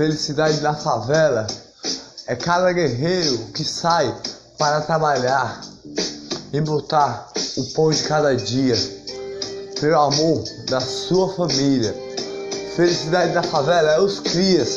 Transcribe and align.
Felicidade 0.00 0.60
da 0.60 0.72
favela 0.72 1.46
é 2.26 2.34
cada 2.34 2.72
guerreiro 2.72 3.36
que 3.52 3.62
sai 3.62 4.16
para 4.56 4.80
trabalhar 4.80 5.60
e 6.50 6.58
botar 6.62 7.28
o 7.58 7.64
pão 7.74 7.90
de 7.90 8.02
cada 8.04 8.34
dia 8.34 8.74
pelo 9.78 10.00
amor 10.00 10.42
da 10.70 10.80
sua 10.80 11.28
família. 11.34 11.94
Felicidade 12.74 13.34
da 13.34 13.42
favela 13.42 13.90
é 13.90 14.00
os 14.00 14.20
crias 14.20 14.70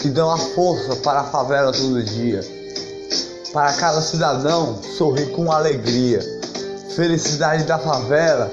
que 0.00 0.08
dão 0.08 0.30
a 0.30 0.38
força 0.38 0.96
para 0.96 1.20
a 1.20 1.24
favela 1.24 1.70
todo 1.70 2.02
dia. 2.02 2.40
Para 3.52 3.74
cada 3.74 4.00
cidadão 4.00 4.80
sorrir 4.96 5.32
com 5.32 5.52
alegria. 5.52 6.20
Felicidade 6.96 7.64
da 7.64 7.78
favela 7.78 8.50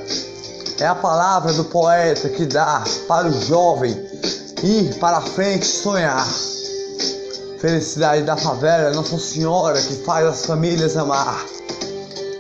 é 0.82 0.86
a 0.86 0.96
palavra 0.96 1.54
do 1.54 1.64
poeta 1.64 2.28
que 2.28 2.46
dá 2.46 2.84
para 3.08 3.30
o 3.30 3.42
jovem 3.46 4.09
ir 4.64 4.94
para 4.96 5.22
frente 5.22 5.66
sonhar. 5.66 6.28
Felicidade 7.60 8.24
da 8.24 8.38
favela 8.38 8.90
é 8.90 8.94
Nossa 8.94 9.18
Senhora 9.18 9.82
que 9.82 9.96
faz 9.96 10.26
as 10.26 10.46
famílias 10.46 10.96
amar. 10.96 11.46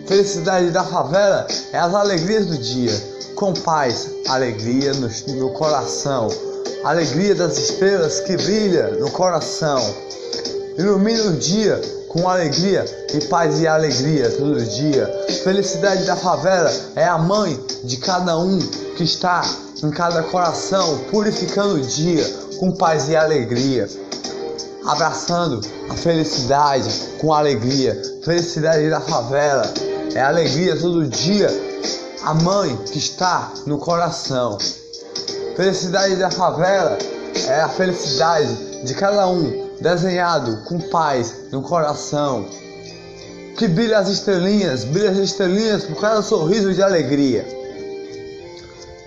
Felicidade 0.07 0.71
da 0.71 0.84
favela 0.84 1.45
é 1.71 1.77
as 1.77 1.93
alegrias 1.93 2.45
do 2.45 2.57
dia, 2.57 2.93
com 3.35 3.53
paz, 3.53 4.09
alegria 4.27 4.93
no, 4.93 5.09
no 5.35 5.49
coração, 5.52 6.29
alegria 6.84 7.35
das 7.35 7.57
estrelas 7.57 8.20
que 8.21 8.35
brilha 8.38 8.88
no 8.99 9.12
coração. 9.12 9.79
Ilumina 10.77 11.23
o 11.26 11.34
dia 11.34 11.79
com 12.07 12.27
alegria 12.27 12.85
e 13.13 13.26
paz 13.26 13.59
e 13.59 13.67
alegria 13.67 14.31
todo 14.31 14.59
dia. 14.65 15.07
Felicidade 15.43 16.05
da 16.05 16.15
favela 16.15 16.71
é 16.95 17.05
a 17.05 17.17
mãe 17.17 17.59
de 17.84 17.98
cada 17.98 18.38
um 18.38 18.57
que 18.99 19.05
está 19.05 19.41
em 19.81 19.89
cada 19.91 20.23
coração, 20.23 20.98
purificando 21.09 21.76
o 21.76 21.80
dia 21.80 22.21
com 22.59 22.70
paz 22.73 23.07
e 23.07 23.16
alegria. 23.16 23.88
Abraçando 24.85 25.62
a 25.90 25.93
felicidade 25.93 26.90
com 27.18 27.34
alegria. 27.34 27.98
Felicidade 28.26 28.90
da 28.90 28.99
favela 28.99 29.73
é 30.13 30.20
alegria 30.20 30.76
todo 30.76 31.07
dia. 31.07 31.48
A 32.26 32.34
mãe 32.34 32.76
que 32.91 32.98
está 32.98 33.54
no 33.65 33.77
coração. 33.77 34.57
Felicidade 35.55 36.18
da 36.18 36.29
favela 36.29 36.98
é 37.48 37.62
a 37.62 37.70
felicidade 37.70 38.84
de 38.84 38.93
cada 38.95 39.26
um 39.29 39.70
desenhado 39.79 40.57
com 40.66 40.77
paz 40.77 41.34
no 41.54 41.62
coração. 41.62 42.45
Que 43.57 43.66
brilha 43.66 43.99
as 43.99 44.10
estrelinhas, 44.10 44.84
brilha 44.84 45.12
as 45.12 45.20
estrelinhas 45.20 45.85
por 45.85 46.01
cada 46.01 46.21
sorriso 46.21 46.73
de 46.73 46.84
alegria. 46.84 47.59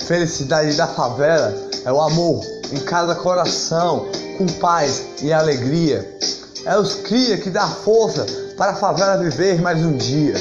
Felicidade 0.06 0.76
da 0.76 0.86
favela 0.86 1.54
é 1.84 1.92
o 1.92 2.00
amor 2.00 2.44
em 2.72 2.80
cada 2.80 3.14
coração, 3.14 4.06
com 4.36 4.46
paz 4.46 5.02
e 5.22 5.32
alegria. 5.32 6.18
É 6.64 6.76
os 6.76 6.94
cria 6.96 7.38
que 7.38 7.48
dá 7.48 7.66
força 7.66 8.26
para 8.56 8.72
a 8.72 8.74
favela 8.74 9.16
viver 9.16 9.60
mais 9.60 9.78
um 9.78 9.96
dia. 9.96 10.34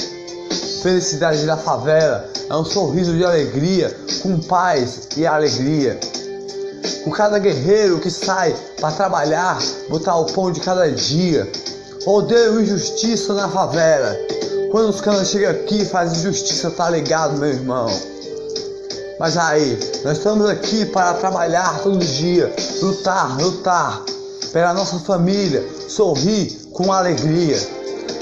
Felicidade 0.81 1.45
da 1.45 1.55
favela 1.57 2.27
é 2.49 2.55
um 2.55 2.65
sorriso 2.65 3.15
de 3.15 3.23
alegria, 3.23 3.95
com 4.23 4.39
paz 4.39 5.07
e 5.15 5.27
alegria. 5.27 5.99
Com 7.03 7.11
cada 7.11 7.37
guerreiro 7.37 7.99
que 7.99 8.09
sai 8.09 8.55
para 8.79 8.91
trabalhar, 8.91 9.59
botar 9.89 10.15
o 10.17 10.25
pão 10.25 10.51
de 10.51 10.59
cada 10.59 10.89
dia. 10.89 11.49
Odeio 12.05 12.61
injustiça 12.61 13.33
na 13.35 13.47
favela. 13.47 14.17
Quando 14.71 14.89
os 14.89 15.01
caras 15.01 15.29
chegam 15.29 15.51
aqui 15.51 15.85
fazem 15.85 16.17
injustiça, 16.17 16.71
tá 16.71 16.89
ligado, 16.89 17.37
meu 17.37 17.49
irmão? 17.49 17.87
Mas 19.21 19.37
aí, 19.37 19.77
nós 20.03 20.17
estamos 20.17 20.49
aqui 20.49 20.83
para 20.83 21.13
trabalhar 21.13 21.79
todo 21.83 21.99
dia, 21.99 22.51
lutar, 22.81 23.37
lutar 23.39 24.01
pela 24.51 24.73
nossa 24.73 24.97
família, 24.97 25.63
sorrir 25.87 26.49
com 26.73 26.91
alegria. 26.91 27.55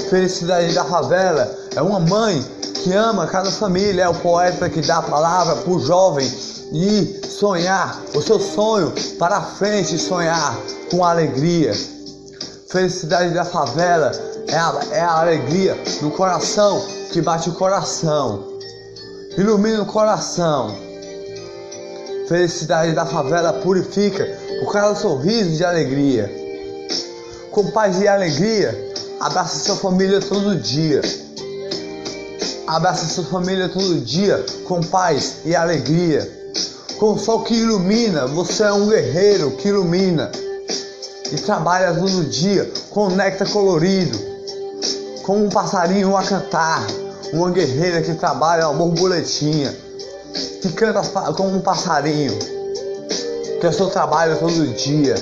Felicidade 0.09 0.73
da 0.73 0.83
favela 0.83 1.50
é 1.74 1.81
uma 1.81 2.01
mãe 2.01 2.46
que 2.84 2.91
ama 2.91 3.25
cada 3.28 3.50
família, 3.50 4.03
é 4.03 4.09
o 4.09 4.13
poeta 4.13 4.69
que 4.69 4.81
dá 4.81 4.97
a 4.97 5.01
palavra 5.01 5.56
para 5.56 5.72
o 5.72 5.79
jovem 5.79 6.29
e 6.74 7.22
sonhar 7.25 7.97
o 8.13 8.22
seu 8.22 8.38
sonho 8.38 8.94
para 9.18 9.40
frente 9.40 9.97
sonhar 9.97 10.53
com 10.91 11.06
alegria. 11.06 11.72
Felicidade 12.68 13.34
da 13.34 13.45
favela 13.45 14.12
é 14.50 14.57
a, 14.57 14.81
é 14.91 15.00
a 15.00 15.22
alegria 15.22 15.81
no 16.01 16.12
coração 16.12 16.85
que 17.13 17.22
bate 17.22 17.50
o 17.50 17.53
coração, 17.53 18.44
ilumina 19.38 19.81
o 19.84 19.85
coração. 19.85 20.88
Felicidade 22.29 22.91
da 22.91 23.07
favela 23.07 23.51
purifica 23.53 24.23
por 24.59 24.72
cada 24.72 24.94
sorriso 24.94 25.50
de 25.50 25.66
alegria. 25.66 26.29
Com 27.50 27.72
paz 27.72 28.00
e 28.00 28.07
alegria, 28.07 28.94
abraça 29.19 29.57
sua 29.57 29.75
família 29.75 30.22
todo 30.22 30.56
dia. 30.56 31.01
Abraça 32.68 33.07
sua 33.07 33.23
família 33.23 33.68
todo 33.68 34.00
dia 34.01 34.45
com 34.68 34.79
paz 34.79 35.38
e 35.44 35.56
alegria. 35.56 36.31
Com 37.00 37.13
o 37.13 37.18
sol 37.18 37.41
que 37.41 37.56
ilumina, 37.56 38.28
você 38.28 38.62
é 38.62 38.73
um 38.73 38.88
guerreiro 38.88 39.50
que 39.57 39.69
ilumina. 39.69 40.31
E 41.31 41.35
trabalha 41.38 41.95
todo 41.95 42.25
dia 42.25 42.72
com 42.91 43.09
néctar 43.09 43.50
colorido. 43.50 44.19
Como 45.23 45.45
um 45.45 45.50
passarinho 45.50 46.16
a 46.16 46.22
cantar. 46.22 46.85
Uma 47.34 47.50
guerreira 47.50 48.03
que 48.03 48.13
trabalha 48.13 48.69
uma 48.69 48.78
borboletinha 48.78 49.88
que 50.62 50.72
canta 50.73 51.01
como 51.34 51.56
um 51.56 51.62
passarinho, 51.62 52.38
que 53.59 53.67
é 53.67 53.72
seu 53.72 53.88
trabalho 53.88 54.38
todo 54.38 54.67
dia. 54.75 55.16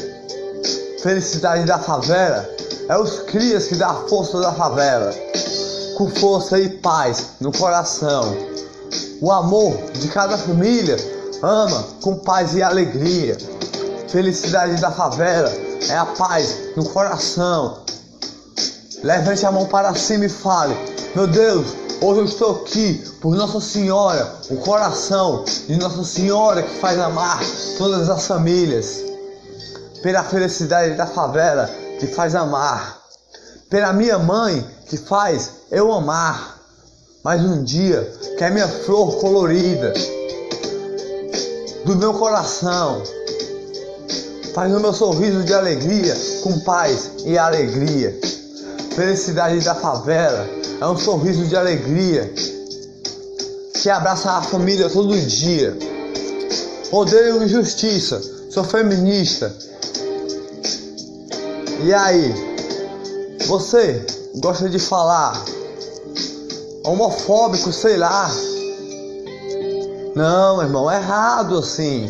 Felicidade 1.01 1.65
da 1.65 1.79
favela 1.79 2.47
é 2.89 2.97
os 2.97 3.19
crias 3.21 3.67
que 3.67 3.75
dá 3.75 3.89
a 3.89 3.93
força 3.93 4.39
da 4.39 4.51
favela, 4.51 5.13
com 5.97 6.09
força 6.09 6.59
e 6.59 6.69
paz 6.69 7.25
no 7.39 7.51
coração. 7.51 8.35
O 9.21 9.31
amor 9.31 9.75
de 9.93 10.07
cada 10.09 10.37
família 10.37 10.95
ama 11.41 11.83
com 12.01 12.15
paz 12.17 12.55
e 12.55 12.61
alegria. 12.61 13.37
Felicidade 14.07 14.79
da 14.79 14.91
favela 14.91 15.51
é 15.89 15.97
a 15.97 16.05
paz 16.05 16.55
no 16.75 16.85
coração. 16.89 17.79
Levante 19.03 19.45
a 19.45 19.51
mão 19.51 19.65
para 19.65 19.93
cima 19.95 20.25
e 20.25 20.29
fale: 20.29 20.75
Meu 21.15 21.27
Deus, 21.27 21.67
Hoje 21.99 22.19
eu 22.19 22.25
estou 22.25 22.51
aqui 22.57 23.03
por 23.19 23.35
Nossa 23.35 23.59
Senhora, 23.59 24.35
o 24.51 24.57
coração 24.57 25.43
de 25.67 25.75
Nossa 25.77 26.03
Senhora 26.03 26.61
que 26.61 26.79
faz 26.79 26.99
amar 26.99 27.39
todas 27.75 28.07
as 28.07 28.27
famílias, 28.27 29.03
pela 30.03 30.23
felicidade 30.23 30.95
da 30.95 31.07
favela 31.07 31.67
que 31.99 32.05
faz 32.05 32.35
amar, 32.35 33.01
pela 33.67 33.91
minha 33.93 34.19
mãe 34.19 34.63
que 34.85 34.95
faz 34.95 35.49
eu 35.71 35.91
amar, 35.91 36.59
mais 37.23 37.41
um 37.41 37.63
dia 37.63 38.03
que 38.37 38.43
é 38.43 38.51
minha 38.51 38.67
flor 38.67 39.17
colorida 39.17 39.91
do 41.83 41.95
meu 41.95 42.13
coração, 42.13 43.01
faz 44.53 44.71
o 44.71 44.79
meu 44.79 44.93
sorriso 44.93 45.43
de 45.43 45.53
alegria 45.53 46.15
com 46.43 46.59
paz 46.59 47.09
e 47.25 47.39
alegria, 47.39 48.19
felicidade 48.95 49.61
da 49.61 49.73
favela 49.73 50.56
é 50.79 50.85
um 50.85 50.97
sorriso 50.97 51.45
de 51.45 51.55
alegria 51.55 52.31
que 53.81 53.89
abraça 53.89 54.31
a 54.31 54.41
família 54.41 54.89
todo 54.89 55.19
dia. 55.19 55.75
Odeio 56.91 57.43
injustiça, 57.43 58.21
sou 58.49 58.63
feminista. 58.63 59.53
E 61.83 61.93
aí, 61.93 62.33
você 63.47 64.05
gosta 64.35 64.69
de 64.69 64.79
falar 64.79 65.43
homofóbico, 66.83 67.71
sei 67.73 67.97
lá? 67.97 68.31
Não, 70.15 70.61
irmão, 70.61 70.89
é 70.89 70.97
errado 70.97 71.57
assim. 71.57 72.07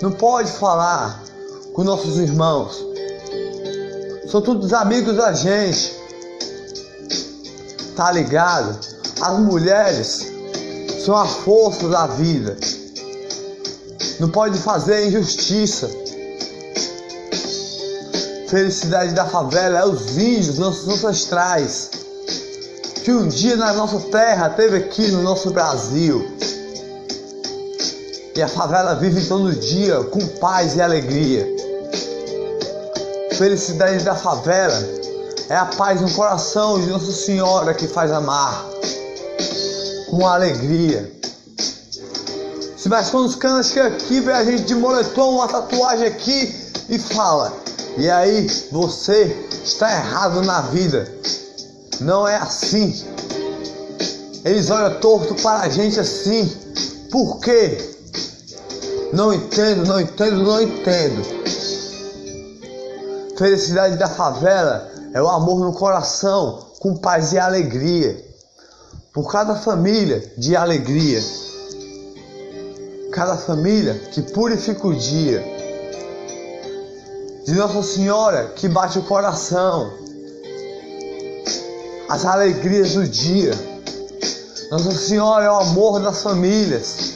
Não 0.00 0.12
pode 0.12 0.50
falar 0.50 1.22
com 1.72 1.84
nossos 1.84 2.18
irmãos. 2.18 2.84
São 4.28 4.40
todos 4.40 4.72
amigos 4.72 5.16
da 5.16 5.32
gente 5.32 6.01
tá 7.96 8.10
ligado? 8.10 8.78
As 9.20 9.38
mulheres 9.38 10.32
são 11.04 11.16
a 11.16 11.26
força 11.26 11.88
da 11.88 12.06
vida. 12.06 12.56
Não 14.20 14.28
pode 14.28 14.58
fazer 14.58 15.08
injustiça. 15.08 15.90
Felicidade 18.48 19.12
da 19.14 19.24
favela 19.24 19.78
é 19.78 19.84
os 19.84 20.18
índios, 20.18 20.58
nossos 20.58 20.88
ancestrais, 20.88 21.90
que 23.02 23.10
um 23.10 23.26
dia 23.26 23.56
na 23.56 23.72
nossa 23.72 23.98
terra 24.10 24.50
teve 24.50 24.76
aqui 24.76 25.10
no 25.10 25.22
nosso 25.22 25.50
Brasil. 25.50 26.30
E 28.34 28.42
a 28.42 28.48
favela 28.48 28.94
vive 28.94 29.26
todo 29.26 29.52
dia 29.52 30.02
com 30.04 30.26
paz 30.38 30.76
e 30.76 30.80
alegria. 30.80 31.46
Felicidade 33.36 34.04
da 34.04 34.14
favela 34.14 35.02
é 35.52 35.56
a 35.56 35.66
paz 35.66 36.00
no 36.00 36.10
coração 36.12 36.80
de 36.80 36.86
Nossa 36.86 37.12
Senhora 37.12 37.74
que 37.74 37.86
faz 37.86 38.10
amar 38.10 38.64
com 40.08 40.26
alegria. 40.26 41.12
Se 42.74 42.88
os 42.88 43.34
canas 43.36 43.66
chegam 43.66 43.92
aqui, 43.92 44.20
vê 44.20 44.32
a 44.32 44.44
gente 44.44 44.62
de 44.62 44.74
moletom, 44.74 45.34
uma 45.34 45.46
tatuagem 45.46 46.06
aqui 46.06 46.54
e 46.88 46.98
fala: 46.98 47.52
E 47.98 48.08
aí 48.08 48.46
você 48.70 49.24
está 49.62 49.92
errado 49.92 50.40
na 50.40 50.62
vida. 50.62 51.06
Não 52.00 52.26
é 52.26 52.36
assim. 52.36 53.04
Eles 54.46 54.70
olham 54.70 54.98
torto 55.00 55.34
para 55.34 55.64
a 55.64 55.68
gente 55.68 56.00
assim. 56.00 56.50
Por 57.10 57.40
quê? 57.40 57.76
Não 59.12 59.34
entendo, 59.34 59.84
não 59.84 60.00
entendo, 60.00 60.42
não 60.44 60.62
entendo. 60.62 61.22
Felicidade 63.36 63.98
da 63.98 64.08
favela 64.08 64.91
é 65.14 65.20
o 65.20 65.28
amor 65.28 65.60
no 65.60 65.72
coração, 65.74 66.66
com 66.78 66.96
paz 66.96 67.32
e 67.32 67.38
alegria. 67.38 68.32
Por 69.12 69.30
cada 69.30 69.54
família 69.56 70.32
de 70.38 70.56
alegria. 70.56 71.22
Cada 73.12 73.36
família 73.36 73.94
que 74.10 74.22
purifica 74.22 74.86
o 74.86 74.94
dia. 74.94 75.44
De 77.44 77.52
Nossa 77.52 77.82
Senhora 77.82 78.52
que 78.56 78.68
bate 78.68 78.98
o 78.98 79.02
coração. 79.02 79.92
As 82.08 82.24
alegrias 82.24 82.94
do 82.94 83.06
dia. 83.06 83.52
Nossa 84.70 84.92
Senhora 84.92 85.44
é 85.44 85.50
o 85.50 85.56
amor 85.56 86.00
das 86.00 86.22
famílias. 86.22 87.12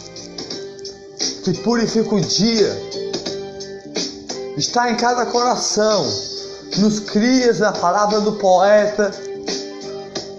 Que 1.43 1.55
purifica 1.63 2.15
o 2.15 2.21
dia. 2.21 2.71
Está 4.59 4.91
em 4.91 4.97
cada 4.97 5.25
coração. 5.25 6.26
Nos 6.79 7.01
crias 7.01 7.63
a 7.63 7.73
palavra 7.73 8.21
do 8.21 8.33
poeta 8.33 9.11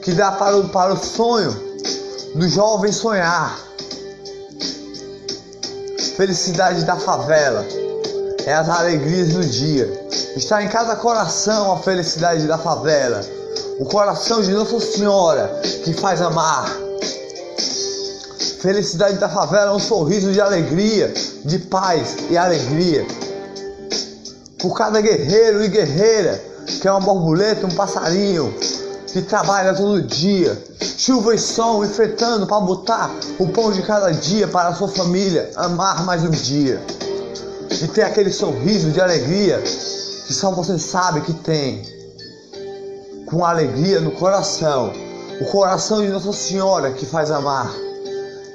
que 0.04 0.12
dá 0.14 0.32
para 0.32 0.56
o, 0.58 0.70
para 0.70 0.94
o 0.94 0.98
sonho 0.98 1.52
do 2.36 2.48
jovem 2.48 2.92
sonhar. 2.92 3.60
Felicidade 6.16 6.86
da 6.86 6.96
favela 6.96 7.66
é 8.46 8.54
as 8.54 8.70
alegrias 8.70 9.30
do 9.30 9.44
dia. 9.44 10.08
Está 10.36 10.64
em 10.64 10.70
cada 10.70 10.96
coração 10.96 11.72
a 11.72 11.80
felicidade 11.80 12.46
da 12.46 12.58
favela. 12.58 13.22
O 13.80 13.86
coração 13.86 14.42
de 14.42 14.52
Nossa 14.52 14.80
Senhora 14.80 15.60
que 15.84 15.94
faz 15.94 16.22
amar. 16.22 16.70
Felicidade 18.60 19.18
da 19.18 19.30
favela 19.30 19.72
é 19.72 19.74
um 19.74 19.80
sorriso 19.80 20.32
de 20.32 20.40
alegria, 20.40 21.14
de 21.44 21.58
paz 21.60 22.16
e 22.30 22.38
alegria. 22.38 23.06
Por 24.60 24.76
cada 24.76 25.00
guerreiro 25.02 25.64
e 25.64 25.68
guerreira 25.68 26.42
que 26.82 26.88
é 26.88 26.92
uma 26.92 27.00
borboleta, 27.00 27.66
um 27.66 27.72
passarinho, 27.72 28.54
que 29.08 29.22
trabalha 29.22 29.74
todo 29.74 30.02
dia, 30.02 30.62
chuva 30.98 31.34
e 31.34 31.40
sol, 31.40 31.86
enfrentando 31.86 32.46
para 32.46 32.60
botar 32.60 33.10
o 33.40 33.48
pão 33.48 33.72
de 33.72 33.82
cada 33.82 34.12
dia 34.12 34.48
para 34.48 34.70
a 34.70 34.76
sua 34.76 34.88
família 34.88 35.50
amar 35.56 36.04
mais 36.06 36.24
um 36.24 36.30
dia. 36.30 36.82
E 37.72 37.88
ter 37.88 38.04
aquele 38.04 38.32
sorriso 38.32 38.92
de 38.92 39.00
alegria 39.00 39.62
que 39.62 40.34
só 40.34 40.52
você 40.52 40.78
sabe 40.78 41.22
que 41.22 41.34
tem. 41.34 41.84
Com 43.28 43.46
alegria 43.46 44.00
no 44.00 44.12
coração. 44.12 44.92
O 45.40 45.46
coração 45.46 46.02
de 46.02 46.10
Nossa 46.10 46.34
Senhora 46.34 46.92
que 46.92 47.06
faz 47.06 47.32
amar. 47.32 47.72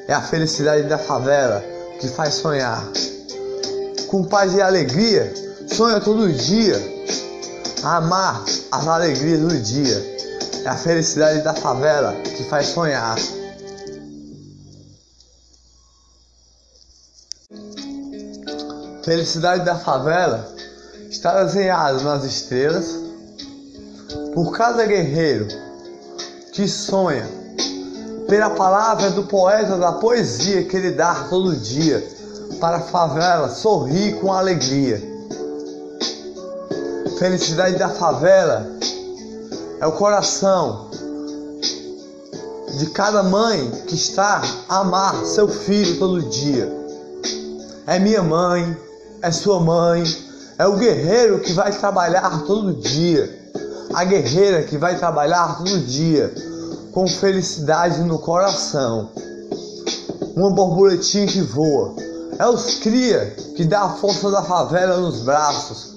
É 0.08 0.12
a 0.12 0.20
felicidade 0.20 0.82
da 0.84 0.99
favela 0.99 1.62
que 2.00 2.08
faz 2.08 2.34
sonhar. 2.34 2.84
Com 4.08 4.25
paz 4.25 4.54
e 4.54 4.60
alegria, 4.60 5.32
sonha 5.69 6.00
todo 6.00 6.32
dia. 6.32 6.81
Amar 7.82 8.44
as 8.70 8.87
alegrias 8.87 9.41
do 9.41 9.59
dia. 9.59 10.12
É 10.64 10.69
a 10.69 10.76
felicidade 10.76 11.43
da 11.43 11.55
favela 11.55 12.12
que 12.23 12.44
faz 12.44 12.69
sonhar. 12.69 13.17
Felicidade 19.05 19.64
da 19.64 19.76
favela 19.76 20.49
está 21.11 21.43
desenhada 21.43 22.00
nas 22.03 22.25
estrelas 22.25 22.87
por 24.32 24.53
cada 24.53 24.87
guerreiro 24.87 25.49
que 26.53 26.69
sonha 26.69 27.29
pela 28.29 28.50
palavra 28.50 29.11
do 29.11 29.25
poeta 29.25 29.76
da 29.76 29.93
poesia 29.93 30.64
que 30.64 30.76
ele 30.76 30.93
dá 30.93 31.26
todo 31.29 31.56
dia 31.56 32.03
para 32.61 32.76
a 32.76 32.81
favela 32.81 33.49
sorrir 33.50 34.20
com 34.20 34.32
alegria. 34.32 35.12
Felicidade 37.22 37.78
da 37.78 37.88
favela 37.88 38.66
é 39.80 39.86
o 39.86 39.92
coração 39.92 40.90
de 42.76 42.86
cada 42.86 43.22
mãe 43.22 43.70
que 43.86 43.94
está 43.94 44.42
a 44.69 44.78
amar 44.78 45.24
seu 45.24 45.46
filho 45.46 46.00
todo 46.00 46.20
dia. 46.20 46.69
É 47.86 48.00
minha 48.00 48.24
mãe, 48.24 48.76
é 49.22 49.30
sua 49.30 49.60
mãe, 49.60 50.02
é 50.58 50.66
o 50.66 50.74
guerreiro 50.74 51.38
que 51.38 51.52
vai 51.52 51.70
trabalhar 51.70 52.42
todo 52.44 52.74
dia, 52.74 53.30
a 53.94 54.02
guerreira 54.02 54.64
que 54.64 54.76
vai 54.76 54.98
trabalhar 54.98 55.58
todo 55.58 55.78
dia 55.78 56.34
com 56.90 57.06
felicidade 57.06 58.00
no 58.00 58.18
coração. 58.18 59.10
Uma 60.34 60.50
borboletinha 60.50 61.28
que 61.28 61.40
voa. 61.40 61.94
É 62.36 62.48
os 62.48 62.80
cria 62.80 63.36
que 63.54 63.64
dá 63.64 63.82
a 63.82 63.90
força 63.90 64.28
da 64.28 64.42
favela 64.42 64.96
nos 64.96 65.20
braços 65.20 65.91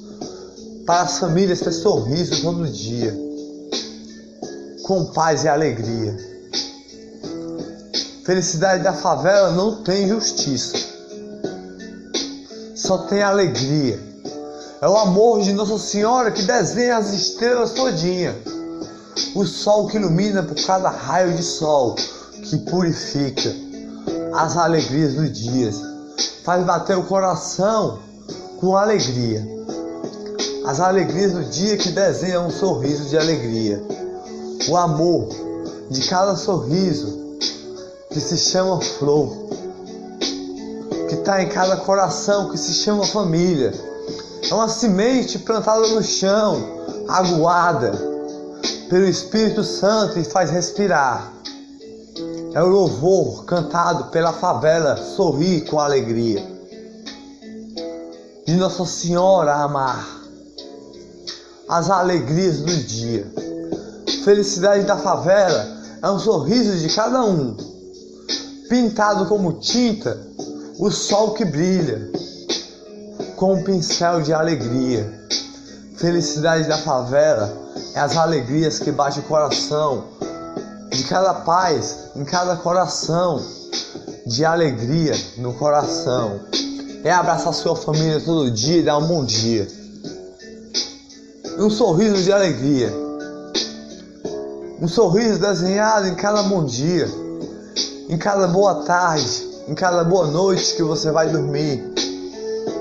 para 0.86 1.02
as 1.02 1.20
famílias 1.20 1.60
ter 1.60 1.72
sorriso 1.72 2.42
todo 2.42 2.68
dia 2.68 3.26
com 4.86 5.04
paz 5.06 5.44
e 5.44 5.48
alegria. 5.48 6.16
Felicidade 8.24 8.84
da 8.84 8.94
favela 8.94 9.52
não 9.52 9.84
tem 9.84 10.08
justiça, 10.08 10.78
só 12.76 13.00
tem 13.00 13.24
alegria. 13.24 14.00
É 14.82 14.88
o 14.88 14.96
amor 14.96 15.42
de 15.42 15.54
Nossa 15.54 15.80
Senhora 15.80 16.30
que 16.32 16.44
desenha 16.44 16.98
as 16.98 17.14
estrelas 17.14 17.72
todinha. 17.72 18.36
O 19.34 19.46
sol 19.46 19.88
que 19.88 19.98
ilumina 19.98 20.44
por 20.44 20.56
cada 20.66 20.90
raio 20.90 21.34
de 21.34 21.42
sol, 21.42 21.96
que 21.96 22.58
purifica 22.70 23.56
as 24.36 24.56
alegrias 24.56 25.14
dos 25.16 25.32
dias, 25.32 25.82
faz 26.44 26.64
bater 26.64 26.96
o 26.96 27.04
coração 27.04 28.00
com 28.60 28.78
alegria. 28.78 29.44
As 30.68 30.80
alegrias 30.80 31.34
do 31.34 31.44
dia 31.46 31.78
que 31.78 31.90
desenham 31.90 32.48
um 32.48 32.52
sorriso 32.52 33.06
de 33.06 33.18
alegria 33.18 33.82
o 34.68 34.78
amor 34.78 35.30
de 35.90 36.08
cada 36.08 36.36
sorriso 36.36 37.38
que 38.10 38.20
se 38.20 38.38
chama 38.38 38.82
flor, 38.82 39.48
que 41.08 41.16
está 41.16 41.44
em 41.44 41.50
cada 41.50 41.78
coração 41.78 42.50
que 42.50 42.58
se 42.58 42.74
chama 42.74 43.06
família. 43.06 43.74
É 44.50 44.54
uma 44.54 44.68
semente 44.68 45.40
plantada 45.40 45.88
no 45.88 46.02
chão, 46.02 46.58
aguada 47.08 47.92
pelo 48.90 49.06
Espírito 49.06 49.64
Santo 49.64 50.20
e 50.20 50.24
faz 50.24 50.50
respirar. 50.50 51.32
É 52.54 52.64
o 52.64 52.68
louvor 52.68 53.44
cantado 53.46 54.06
pela 54.06 54.32
favela 54.32 54.96
sorrir 54.98 55.66
com 55.66 55.80
alegria. 55.80 56.44
De 58.46 58.56
Nossa 58.56 58.86
Senhora 58.86 59.56
amar 59.56 60.25
as 61.68 61.90
alegrias 61.90 62.60
do 62.60 62.76
dia. 62.76 63.26
Felicidade 64.24 64.84
da 64.84 64.98
favela 64.98 65.68
é 66.02 66.10
um 66.10 66.20
sorriso 66.20 66.78
de 66.78 66.94
cada 66.94 67.24
um, 67.24 67.56
pintado 68.70 69.26
como 69.26 69.54
tinta, 69.54 70.18
o 70.78 70.92
sol 70.92 71.34
que 71.34 71.46
brilha, 71.46 72.12
com 73.36 73.54
um 73.54 73.64
pincel 73.64 74.22
de 74.22 74.34
alegria. 74.34 75.12
Felicidade 75.98 76.68
da 76.68 76.78
favela 76.78 77.52
é 77.94 78.00
as 78.00 78.16
alegrias 78.16 78.80
que 78.80 78.92
bate 78.92 79.20
o 79.20 79.24
coração, 79.24 80.06
de 80.92 81.04
cada 81.04 81.34
paz 81.34 82.10
em 82.16 82.24
cada 82.24 82.56
coração, 82.56 83.42
de 84.26 84.46
alegria 84.46 85.14
no 85.38 85.54
coração. 85.54 86.42
É 87.04 87.12
abraçar 87.12 87.54
sua 87.54 87.76
família 87.76 88.20
todo 88.20 88.50
dia 88.50 88.78
e 88.78 88.84
dar 88.84 88.98
um 88.98 89.08
bom 89.08 89.24
dia. 89.24 89.68
Um 91.58 91.70
sorriso 91.70 92.22
de 92.24 92.32
alegria 92.32 93.06
um 94.82 94.88
sorriso 94.88 95.40
desenhado 95.40 96.08
em 96.08 96.16
cada 96.16 96.44
bom 96.44 96.66
dia, 96.66 97.10
em 98.10 98.18
cada 98.18 98.46
boa 98.48 98.84
tarde, 98.84 99.48
em 99.68 99.74
cada 99.74 100.04
boa 100.04 100.28
noite 100.28 100.76
que 100.76 100.84
você 100.84 101.12
vai 101.12 101.30
dormir, 101.30 101.82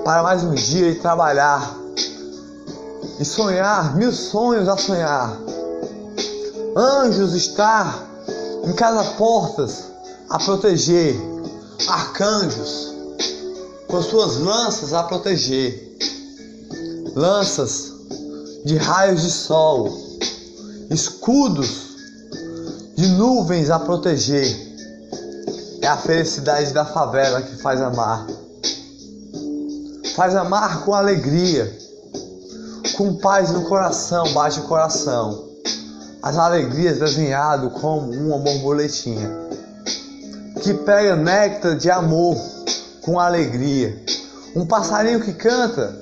para 0.04 0.23
mais 0.23 0.43
um 0.43 0.54
dia 0.54 0.90
e 0.90 0.97
trabalhar, 0.97 1.75
e 3.19 3.25
sonhar 3.25 3.97
mil 3.97 4.12
sonhos 4.12 4.69
a 4.69 4.76
sonhar. 4.76 5.38
Anjos 6.76 7.33
estar 7.35 8.07
em 8.64 8.73
cada 8.73 9.04
portas 9.12 9.85
a 10.28 10.38
proteger, 10.40 11.16
arcanjos 11.87 12.93
com 13.87 14.02
suas 14.02 14.38
lanças 14.38 14.93
a 14.93 15.04
proteger, 15.04 15.97
lanças 17.14 17.94
de 18.64 18.76
raios 18.76 19.23
de 19.23 19.30
sol, 19.30 19.92
escudos 20.90 21.94
de 22.97 23.09
nuvens 23.09 23.71
a 23.71 23.78
proteger. 23.78 24.56
É 25.83 25.87
a 25.87 25.99
felicidade 25.99 26.73
da 26.73 26.85
favela 26.85 27.42
que 27.42 27.56
faz 27.56 27.80
amar. 27.80 28.26
Faz 30.16 30.35
amar 30.35 30.85
com 30.85 30.94
alegria. 30.94 31.85
com 32.97 33.16
paz 33.16 33.50
no 33.50 33.64
coração, 33.64 34.33
bate 34.33 34.61
o 34.61 34.64
coração. 34.64 35.49
As 36.23 36.38
alegrias 36.38 37.00
desenhado 37.00 37.71
como 37.71 38.12
uma 38.12 38.38
borboletinha 38.38 39.28
que 40.62 40.73
pega 40.73 41.16
néctar 41.16 41.76
de 41.76 41.90
amor 41.90 42.37
com 43.02 43.21
alegria. 43.21 44.02
Um 44.56 44.64
passarinho 44.64 45.21
que 45.21 45.33
canta 45.33 45.94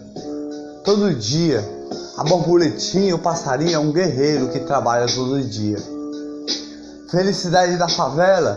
todo 0.84 1.14
dia. 1.14 1.81
A 2.16 2.24
borboletinha, 2.24 3.14
o 3.14 3.18
passarinho 3.18 3.74
é 3.74 3.78
um 3.78 3.90
guerreiro 3.90 4.48
que 4.48 4.60
trabalha 4.60 5.06
todo 5.06 5.42
dia. 5.42 5.78
Felicidade 7.10 7.76
da 7.76 7.88
favela 7.88 8.56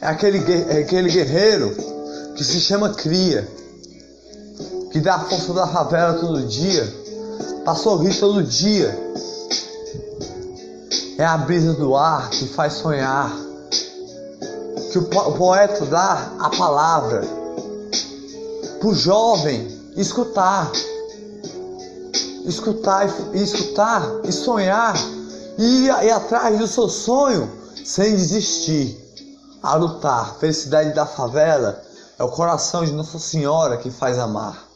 é 0.00 0.06
aquele, 0.06 0.38
é 0.70 0.78
aquele 0.80 1.10
guerreiro 1.10 1.74
que 2.34 2.44
se 2.44 2.60
chama 2.60 2.90
cria, 2.90 3.48
que 4.90 5.00
dá 5.00 5.14
a 5.14 5.20
força 5.20 5.52
da 5.54 5.66
favela 5.66 6.14
todo 6.14 6.42
dia, 6.42 6.86
para 7.64 7.74
sorrir 7.74 8.18
todo 8.18 8.42
dia. 8.42 8.98
É 11.16 11.24
a 11.24 11.36
brisa 11.38 11.72
do 11.74 11.96
ar 11.96 12.28
que 12.30 12.46
faz 12.46 12.74
sonhar, 12.74 13.32
que 14.90 14.98
o, 14.98 15.04
po 15.04 15.20
o 15.20 15.32
poeta 15.32 15.86
dá 15.86 16.32
a 16.38 16.50
palavra 16.50 17.22
para 18.78 18.88
o 18.88 18.94
jovem 18.94 19.68
escutar, 19.96 20.70
escutar 22.44 23.08
e 23.32 23.42
escutar 23.42 24.02
e 24.24 24.32
sonhar 24.32 24.94
e 25.58 25.86
ir, 25.86 26.04
ir 26.04 26.10
atrás 26.10 26.58
do 26.58 26.66
seu 26.66 26.88
sonho 26.88 27.50
sem 27.84 28.14
desistir, 28.16 28.98
a 29.62 29.74
lutar. 29.74 30.36
Felicidade 30.38 30.94
da 30.94 31.06
favela 31.06 31.82
é 32.18 32.24
o 32.24 32.28
coração 32.28 32.84
de 32.84 32.92
Nossa 32.92 33.18
Senhora 33.18 33.76
que 33.76 33.90
faz 33.90 34.18
amar. 34.18 34.71